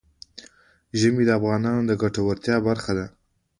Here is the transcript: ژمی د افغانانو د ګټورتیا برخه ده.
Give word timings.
ژمی 0.99 1.23
د 1.27 1.31
افغانانو 1.39 1.81
د 1.89 1.91
ګټورتیا 2.01 2.55
برخه 2.67 2.91
ده. 2.97 3.05